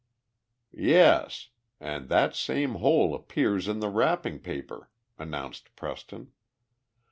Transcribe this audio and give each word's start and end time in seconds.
"Yes, 0.73 1.49
and 1.79 2.09
that 2.09 2.35
same 2.35 2.73
hole 2.81 3.13
appears 3.13 3.67
in 3.67 3.81
the 3.81 3.89
wrapping 3.89 4.39
paper," 4.39 4.89
announced 5.19 5.75
Preston. 5.75 6.31